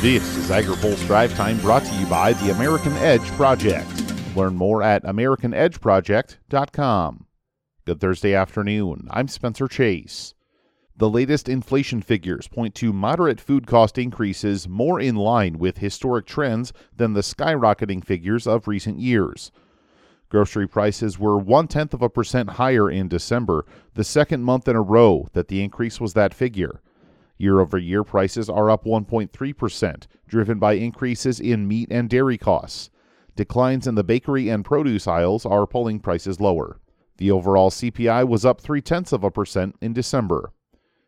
This 0.00 0.36
is 0.36 0.50
AgriPulse 0.50 1.04
Drive 1.08 1.34
Time 1.34 1.58
brought 1.58 1.84
to 1.84 1.92
you 1.96 2.06
by 2.06 2.32
the 2.34 2.52
American 2.52 2.92
Edge 2.98 3.26
Project. 3.32 3.90
Learn 4.36 4.54
more 4.54 4.80
at 4.80 5.02
AmericanEdgeProject.com. 5.02 7.26
Good 7.84 8.00
Thursday 8.00 8.32
afternoon. 8.32 9.08
I'm 9.10 9.26
Spencer 9.26 9.66
Chase. 9.66 10.34
The 10.96 11.10
latest 11.10 11.48
inflation 11.48 12.00
figures 12.00 12.46
point 12.46 12.76
to 12.76 12.92
moderate 12.92 13.40
food 13.40 13.66
cost 13.66 13.98
increases 13.98 14.68
more 14.68 15.00
in 15.00 15.16
line 15.16 15.58
with 15.58 15.78
historic 15.78 16.26
trends 16.26 16.72
than 16.94 17.14
the 17.14 17.22
skyrocketing 17.22 18.04
figures 18.04 18.46
of 18.46 18.68
recent 18.68 19.00
years. 19.00 19.50
Grocery 20.28 20.68
prices 20.68 21.18
were 21.18 21.38
one 21.38 21.66
tenth 21.66 21.92
of 21.92 22.02
a 22.02 22.08
percent 22.08 22.50
higher 22.50 22.88
in 22.88 23.08
December, 23.08 23.66
the 23.94 24.04
second 24.04 24.44
month 24.44 24.68
in 24.68 24.76
a 24.76 24.80
row 24.80 25.26
that 25.32 25.48
the 25.48 25.60
increase 25.60 26.00
was 26.00 26.12
that 26.12 26.32
figure. 26.32 26.80
Year 27.38 27.60
over 27.60 27.78
year 27.78 28.04
prices 28.04 28.50
are 28.50 28.68
up 28.68 28.84
1.3%, 28.84 30.06
driven 30.26 30.58
by 30.58 30.72
increases 30.74 31.40
in 31.40 31.68
meat 31.68 31.88
and 31.90 32.10
dairy 32.10 32.36
costs. 32.36 32.90
Declines 33.36 33.86
in 33.86 33.94
the 33.94 34.02
bakery 34.02 34.48
and 34.48 34.64
produce 34.64 35.06
aisles 35.06 35.46
are 35.46 35.66
pulling 35.66 36.00
prices 36.00 36.40
lower. 36.40 36.80
The 37.18 37.30
overall 37.30 37.70
CPI 37.70 38.26
was 38.26 38.44
up 38.44 38.60
three 38.60 38.80
tenths 38.80 39.12
of 39.12 39.22
a 39.22 39.30
percent 39.30 39.76
in 39.80 39.92
December. 39.92 40.52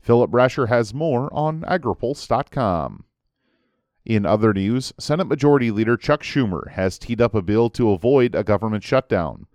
Philip 0.00 0.30
Brasher 0.30 0.68
has 0.68 0.94
more 0.94 1.32
on 1.32 1.62
agripulse.com. 1.62 3.04
In 4.04 4.26
other 4.26 4.52
news, 4.52 4.92
Senate 4.98 5.26
Majority 5.26 5.70
Leader 5.70 5.96
Chuck 5.96 6.22
Schumer 6.22 6.70
has 6.72 6.98
teed 6.98 7.22
up 7.22 7.34
a 7.34 7.40
bill 7.40 7.70
to 7.70 7.90
avoid 7.90 8.34
a 8.34 8.44
government 8.44 8.84
shutdown. 8.84 9.46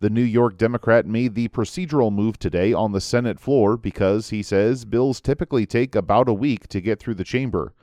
The 0.00 0.08
New 0.08 0.22
York 0.22 0.56
Democrat 0.56 1.04
made 1.04 1.34
the 1.34 1.48
procedural 1.48 2.10
move 2.10 2.38
today 2.38 2.72
on 2.72 2.92
the 2.92 3.02
Senate 3.02 3.38
floor 3.38 3.76
because 3.76 4.30
he 4.30 4.42
says 4.42 4.86
bills 4.86 5.20
typically 5.20 5.66
take 5.66 5.94
about 5.94 6.26
a 6.26 6.32
week 6.32 6.68
to 6.68 6.80
get 6.80 6.98
through 6.98 7.16
the 7.16 7.24
chamber. 7.24 7.74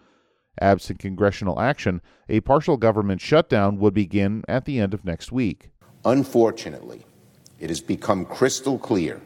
Absent 0.59 0.97
congressional 0.97 1.59
action, 1.59 2.01
a 2.27 2.39
partial 2.39 2.75
government 2.75 3.21
shutdown 3.21 3.77
would 3.77 3.93
begin 3.93 4.43
at 4.47 4.65
the 4.65 4.79
end 4.79 4.95
of 4.95 5.05
next 5.05 5.31
week. 5.31 5.69
Unfortunately, 6.05 7.05
it 7.59 7.69
has 7.69 7.81
become 7.81 8.25
crystal 8.25 8.79
clear 8.79 9.21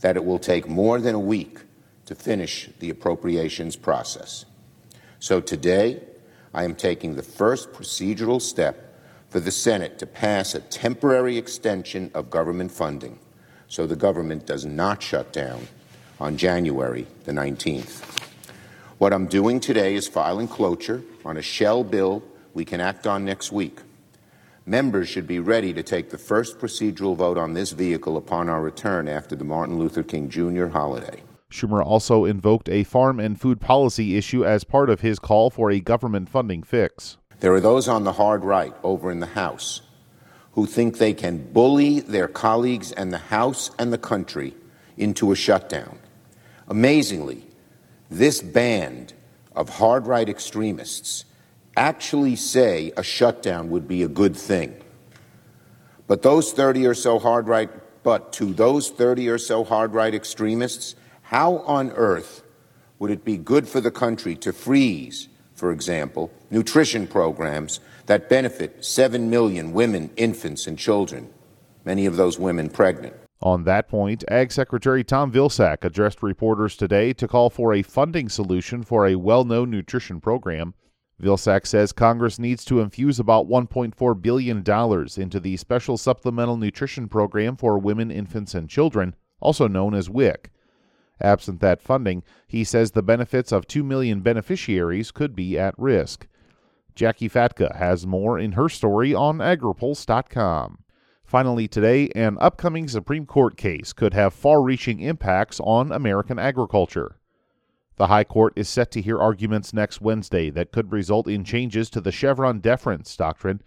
that 0.00 0.16
it 0.16 0.24
will 0.26 0.38
take 0.38 0.68
more 0.68 1.00
than 1.00 1.14
a 1.14 1.18
week 1.18 1.60
to 2.04 2.14
finish 2.14 2.68
the 2.78 2.90
appropriations 2.90 3.74
process. 3.74 4.44
So 5.18 5.40
today, 5.40 6.02
I 6.52 6.64
am 6.64 6.74
taking 6.74 7.16
the 7.16 7.22
first 7.22 7.72
procedural 7.72 8.42
step 8.42 8.87
for 9.28 9.40
the 9.40 9.50
Senate 9.50 9.98
to 9.98 10.06
pass 10.06 10.54
a 10.54 10.60
temporary 10.60 11.36
extension 11.36 12.10
of 12.14 12.30
government 12.30 12.72
funding 12.72 13.18
so 13.66 13.86
the 13.86 13.96
government 13.96 14.46
does 14.46 14.64
not 14.64 15.02
shut 15.02 15.32
down 15.32 15.68
on 16.18 16.36
January 16.36 17.06
the 17.24 17.32
19th. 17.32 18.02
What 18.98 19.12
I'm 19.12 19.26
doing 19.26 19.60
today 19.60 19.94
is 19.94 20.08
filing 20.08 20.48
cloture 20.48 21.02
on 21.24 21.36
a 21.36 21.42
shell 21.42 21.84
bill 21.84 22.22
we 22.54 22.64
can 22.64 22.80
act 22.80 23.06
on 23.06 23.24
next 23.24 23.52
week. 23.52 23.80
Members 24.66 25.08
should 25.08 25.26
be 25.26 25.38
ready 25.38 25.72
to 25.72 25.82
take 25.82 26.10
the 26.10 26.18
first 26.18 26.58
procedural 26.58 27.16
vote 27.16 27.38
on 27.38 27.54
this 27.54 27.72
vehicle 27.72 28.16
upon 28.16 28.48
our 28.48 28.60
return 28.60 29.08
after 29.08 29.36
the 29.36 29.44
Martin 29.44 29.78
Luther 29.78 30.02
King 30.02 30.28
Jr. 30.28 30.66
holiday. 30.66 31.22
Schumer 31.50 31.82
also 31.82 32.24
invoked 32.24 32.68
a 32.68 32.84
farm 32.84 33.20
and 33.20 33.40
food 33.40 33.60
policy 33.60 34.16
issue 34.16 34.44
as 34.44 34.64
part 34.64 34.90
of 34.90 35.00
his 35.00 35.18
call 35.18 35.48
for 35.48 35.70
a 35.70 35.80
government 35.80 36.28
funding 36.28 36.62
fix. 36.62 37.16
There 37.40 37.54
are 37.54 37.60
those 37.60 37.86
on 37.86 38.04
the 38.04 38.12
hard 38.12 38.44
right 38.44 38.74
over 38.82 39.10
in 39.10 39.20
the 39.20 39.26
House 39.26 39.82
who 40.52 40.66
think 40.66 40.98
they 40.98 41.14
can 41.14 41.52
bully 41.52 42.00
their 42.00 42.26
colleagues 42.26 42.90
and 42.90 43.12
the 43.12 43.18
House 43.18 43.70
and 43.78 43.92
the 43.92 43.98
country 43.98 44.54
into 44.96 45.30
a 45.30 45.36
shutdown. 45.36 45.98
Amazingly, 46.66 47.46
this 48.10 48.42
band 48.42 49.12
of 49.54 49.68
hard 49.68 50.06
right 50.06 50.28
extremists 50.28 51.24
actually 51.76 52.34
say 52.34 52.92
a 52.96 53.02
shutdown 53.04 53.70
would 53.70 53.86
be 53.86 54.02
a 54.02 54.08
good 54.08 54.36
thing. 54.36 54.74
But 56.08 56.22
those 56.22 56.52
30 56.52 56.86
or 56.86 56.94
so 56.94 57.20
hard 57.20 57.46
right, 57.46 57.70
but 58.02 58.32
to 58.34 58.52
those 58.52 58.90
30 58.90 59.28
or 59.28 59.38
so 59.38 59.62
hard 59.62 59.94
right 59.94 60.14
extremists, 60.14 60.96
how 61.22 61.58
on 61.58 61.92
earth 61.92 62.42
would 62.98 63.12
it 63.12 63.24
be 63.24 63.36
good 63.36 63.68
for 63.68 63.80
the 63.80 63.92
country 63.92 64.34
to 64.36 64.52
freeze 64.52 65.28
for 65.58 65.72
example, 65.72 66.30
nutrition 66.50 67.06
programs 67.06 67.80
that 68.06 68.28
benefit 68.28 68.84
7 68.84 69.28
million 69.28 69.72
women, 69.72 70.10
infants, 70.16 70.68
and 70.68 70.78
children, 70.78 71.28
many 71.84 72.06
of 72.06 72.16
those 72.16 72.38
women 72.38 72.70
pregnant. 72.70 73.14
On 73.40 73.64
that 73.64 73.88
point, 73.88 74.24
Ag 74.28 74.52
Secretary 74.52 75.02
Tom 75.02 75.32
Vilsack 75.32 75.84
addressed 75.84 76.22
reporters 76.22 76.76
today 76.76 77.12
to 77.12 77.26
call 77.26 77.50
for 77.50 77.74
a 77.74 77.82
funding 77.82 78.28
solution 78.28 78.82
for 78.84 79.06
a 79.06 79.16
well 79.16 79.44
known 79.44 79.70
nutrition 79.70 80.20
program. 80.20 80.74
Vilsack 81.20 81.66
says 81.66 81.92
Congress 81.92 82.38
needs 82.38 82.64
to 82.64 82.80
infuse 82.80 83.18
about 83.18 83.48
$1.4 83.48 84.22
billion 84.22 84.58
into 85.20 85.40
the 85.40 85.56
Special 85.56 85.98
Supplemental 85.98 86.56
Nutrition 86.56 87.08
Program 87.08 87.56
for 87.56 87.76
Women, 87.78 88.12
Infants, 88.12 88.54
and 88.54 88.70
Children, 88.70 89.16
also 89.40 89.66
known 89.66 89.94
as 89.94 90.08
WIC. 90.08 90.52
Absent 91.20 91.60
that 91.60 91.80
funding, 91.80 92.22
he 92.46 92.64
says 92.64 92.92
the 92.92 93.02
benefits 93.02 93.52
of 93.52 93.66
2 93.66 93.82
million 93.82 94.20
beneficiaries 94.20 95.10
could 95.10 95.34
be 95.34 95.58
at 95.58 95.74
risk. 95.78 96.26
Jackie 96.94 97.28
Fatka 97.28 97.76
has 97.76 98.06
more 98.06 98.38
in 98.38 98.52
her 98.52 98.68
story 98.68 99.14
on 99.14 99.38
agripulse.com. 99.38 100.78
Finally, 101.24 101.68
today, 101.68 102.08
an 102.16 102.38
upcoming 102.40 102.88
Supreme 102.88 103.26
Court 103.26 103.56
case 103.56 103.92
could 103.92 104.14
have 104.14 104.32
far 104.32 104.62
reaching 104.62 105.00
impacts 105.00 105.60
on 105.60 105.92
American 105.92 106.38
agriculture. 106.38 107.20
The 107.96 108.06
High 108.06 108.24
Court 108.24 108.52
is 108.56 108.68
set 108.68 108.90
to 108.92 109.02
hear 109.02 109.18
arguments 109.18 109.74
next 109.74 110.00
Wednesday 110.00 110.50
that 110.50 110.72
could 110.72 110.92
result 110.92 111.28
in 111.28 111.44
changes 111.44 111.90
to 111.90 112.00
the 112.00 112.12
Chevron 112.12 112.60
deference 112.60 113.14
doctrine. 113.16 113.60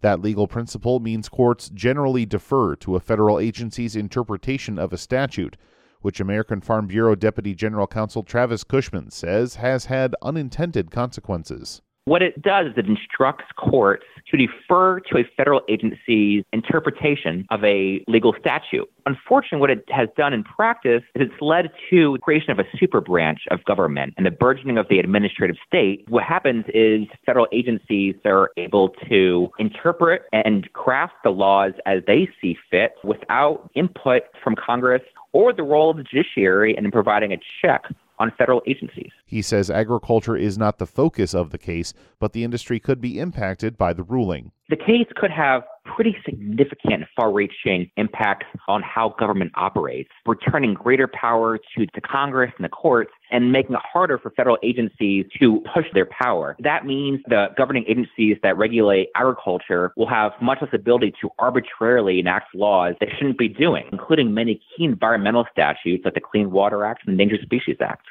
That 0.00 0.20
legal 0.20 0.46
principle 0.46 1.00
means 1.00 1.28
courts 1.28 1.68
generally 1.70 2.24
defer 2.24 2.76
to 2.76 2.96
a 2.96 3.00
federal 3.00 3.38
agency's 3.38 3.96
interpretation 3.96 4.78
of 4.78 4.92
a 4.92 4.96
statute 4.96 5.56
which 6.04 6.20
American 6.20 6.60
Farm 6.60 6.86
Bureau 6.86 7.14
Deputy 7.14 7.54
General 7.54 7.86
Counsel 7.86 8.22
Travis 8.22 8.62
Cushman 8.62 9.10
says 9.10 9.54
has 9.54 9.86
had 9.86 10.14
unintended 10.20 10.90
consequences. 10.90 11.80
What 12.06 12.20
it 12.20 12.42
does 12.42 12.66
is 12.66 12.72
it 12.76 12.84
instructs 12.86 13.46
courts 13.56 14.04
to 14.30 14.36
defer 14.36 15.00
to 15.00 15.18
a 15.18 15.24
federal 15.38 15.62
agency's 15.70 16.44
interpretation 16.52 17.46
of 17.50 17.64
a 17.64 18.04
legal 18.06 18.34
statute. 18.38 18.90
Unfortunately, 19.06 19.60
what 19.60 19.70
it 19.70 19.84
has 19.88 20.08
done 20.14 20.34
in 20.34 20.44
practice 20.44 21.02
is 21.14 21.22
it's 21.30 21.40
led 21.40 21.70
to 21.88 22.12
the 22.12 22.18
creation 22.18 22.50
of 22.50 22.58
a 22.58 22.64
super 22.78 23.00
branch 23.00 23.40
of 23.50 23.64
government 23.64 24.12
and 24.18 24.26
the 24.26 24.30
burgeoning 24.30 24.76
of 24.76 24.86
the 24.90 24.98
administrative 24.98 25.56
state. 25.66 26.04
What 26.08 26.24
happens 26.24 26.66
is 26.74 27.06
federal 27.24 27.46
agencies 27.52 28.16
are 28.26 28.50
able 28.58 28.90
to 29.08 29.48
interpret 29.58 30.22
and 30.32 30.70
craft 30.74 31.14
the 31.24 31.30
laws 31.30 31.72
as 31.86 32.02
they 32.06 32.28
see 32.38 32.56
fit 32.70 32.92
without 33.02 33.70
input 33.74 34.24
from 34.42 34.56
Congress 34.56 35.02
or 35.34 35.52
the 35.52 35.62
role 35.62 35.90
of 35.90 35.98
the 35.98 36.04
judiciary 36.04 36.74
in 36.78 36.90
providing 36.90 37.32
a 37.32 37.36
check 37.60 37.82
on 38.18 38.32
federal 38.38 38.62
agencies. 38.66 39.10
He 39.26 39.42
says 39.42 39.70
agriculture 39.70 40.36
is 40.36 40.56
not 40.56 40.78
the 40.78 40.86
focus 40.86 41.34
of 41.34 41.50
the 41.50 41.58
case, 41.58 41.92
but 42.20 42.32
the 42.32 42.44
industry 42.44 42.78
could 42.78 43.00
be 43.00 43.18
impacted 43.18 43.76
by 43.76 43.92
the 43.92 44.04
ruling. 44.04 44.52
The 44.70 44.76
case 44.76 45.08
could 45.16 45.32
have 45.32 45.64
pretty 45.94 46.16
significant 46.24 47.04
far 47.16 47.32
reaching 47.32 47.90
impacts 47.96 48.46
on 48.68 48.82
how 48.82 49.14
government 49.18 49.52
operates, 49.54 50.10
returning 50.26 50.74
greater 50.74 51.08
power 51.08 51.58
to 51.58 51.86
the 51.94 52.00
Congress 52.00 52.52
and 52.56 52.64
the 52.64 52.68
courts 52.68 53.10
and 53.30 53.52
making 53.52 53.74
it 53.74 53.82
harder 53.82 54.18
for 54.18 54.30
federal 54.30 54.58
agencies 54.62 55.26
to 55.38 55.62
push 55.74 55.86
their 55.94 56.06
power. 56.06 56.56
That 56.60 56.84
means 56.86 57.20
the 57.28 57.48
governing 57.56 57.84
agencies 57.88 58.36
that 58.42 58.56
regulate 58.56 59.08
agriculture 59.16 59.92
will 59.96 60.08
have 60.08 60.32
much 60.40 60.58
less 60.60 60.70
ability 60.72 61.14
to 61.20 61.30
arbitrarily 61.38 62.18
enact 62.20 62.54
laws 62.54 62.94
they 63.00 63.12
shouldn't 63.16 63.38
be 63.38 63.48
doing, 63.48 63.84
including 63.92 64.34
many 64.34 64.60
key 64.76 64.84
environmental 64.84 65.46
statutes 65.52 66.04
like 66.04 66.14
the 66.14 66.20
Clean 66.20 66.50
Water 66.50 66.84
Act 66.84 67.02
and 67.06 67.18
the 67.18 67.22
Endangered 67.22 67.44
Species 67.44 67.76
Act. 67.80 68.06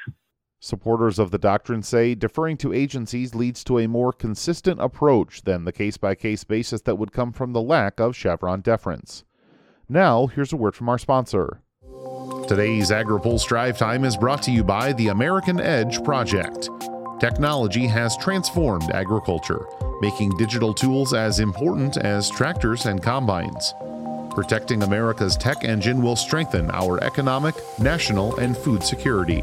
Supporters 0.64 1.18
of 1.18 1.30
the 1.30 1.36
doctrine 1.36 1.82
say 1.82 2.14
deferring 2.14 2.56
to 2.56 2.72
agencies 2.72 3.34
leads 3.34 3.62
to 3.64 3.78
a 3.78 3.86
more 3.86 4.14
consistent 4.14 4.80
approach 4.80 5.42
than 5.42 5.66
the 5.66 5.72
case 5.72 5.98
by 5.98 6.14
case 6.14 6.42
basis 6.42 6.80
that 6.80 6.96
would 6.96 7.12
come 7.12 7.32
from 7.32 7.52
the 7.52 7.60
lack 7.60 8.00
of 8.00 8.16
Chevron 8.16 8.62
deference. 8.62 9.24
Now, 9.90 10.26
here's 10.26 10.54
a 10.54 10.56
word 10.56 10.74
from 10.74 10.88
our 10.88 10.96
sponsor. 10.96 11.60
Today's 12.48 12.90
AgriPulse 12.90 13.46
Drive 13.46 13.76
Time 13.76 14.06
is 14.06 14.16
brought 14.16 14.42
to 14.44 14.50
you 14.50 14.64
by 14.64 14.94
the 14.94 15.08
American 15.08 15.60
Edge 15.60 16.02
Project. 16.02 16.70
Technology 17.20 17.86
has 17.86 18.16
transformed 18.16 18.90
agriculture, 18.92 19.66
making 20.00 20.34
digital 20.38 20.72
tools 20.72 21.12
as 21.12 21.40
important 21.40 21.98
as 21.98 22.30
tractors 22.30 22.86
and 22.86 23.02
combines. 23.02 23.74
Protecting 24.30 24.82
America's 24.82 25.36
tech 25.36 25.62
engine 25.62 26.00
will 26.00 26.16
strengthen 26.16 26.70
our 26.70 27.04
economic, 27.04 27.54
national, 27.78 28.38
and 28.38 28.56
food 28.56 28.82
security. 28.82 29.42